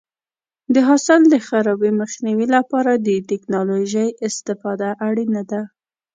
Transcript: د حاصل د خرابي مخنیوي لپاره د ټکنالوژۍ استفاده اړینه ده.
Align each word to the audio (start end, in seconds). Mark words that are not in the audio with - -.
د 0.73 0.75
حاصل 0.87 1.21
د 1.29 1.35
خرابي 1.47 1.91
مخنیوي 2.01 2.47
لپاره 2.55 2.91
د 3.07 3.09
ټکنالوژۍ 3.29 4.07
استفاده 4.27 4.89
اړینه 5.07 5.41
ده. 5.51 5.61